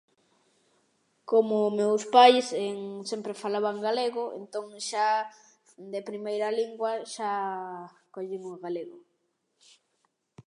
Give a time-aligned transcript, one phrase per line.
[1.31, 2.45] Como meus pais
[3.09, 5.09] sempre falaban galego entón xa,
[5.93, 7.31] de primeira lingua, xa
[8.13, 8.97] collín o galego.